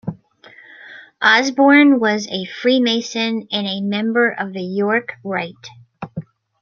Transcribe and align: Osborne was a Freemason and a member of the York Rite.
Osborne 1.21 1.99
was 1.99 2.27
a 2.27 2.45
Freemason 2.45 3.47
and 3.51 3.67
a 3.67 3.81
member 3.81 4.31
of 4.31 4.51
the 4.51 4.63
York 4.63 5.13
Rite. 5.23 5.69